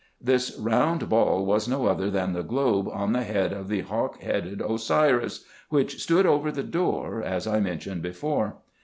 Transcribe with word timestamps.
This 0.19 0.57
round 0.57 1.09
ball 1.09 1.45
was 1.45 1.67
no 1.67 1.85
other 1.85 2.09
than 2.09 2.33
the 2.33 2.41
globe 2.41 2.89
on 2.91 3.11
the 3.13 3.21
head 3.21 3.53
of 3.53 3.67
the 3.67 3.81
hawk 3.81 4.19
headed 4.19 4.59
Osiris, 4.59 5.45
which 5.69 6.01
stood 6.01 6.25
over 6.25 6.51
the 6.51 6.63
door, 6.63 7.21
as 7.21 7.45
I 7.45 7.59
mentioned 7.59 8.01
before. 8.01 8.55